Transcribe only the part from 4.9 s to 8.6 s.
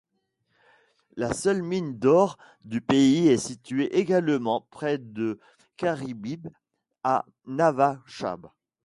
de Karibib à Navachab.